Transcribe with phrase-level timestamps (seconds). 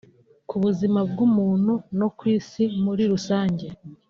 [0.47, 3.65] ku buzima bw’umuntu no ku isi muri rusange